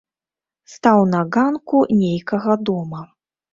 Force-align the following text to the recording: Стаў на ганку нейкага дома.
Стаў 0.75 0.99
на 1.11 1.19
ганку 1.37 1.83
нейкага 2.01 2.59
дома. 2.73 3.07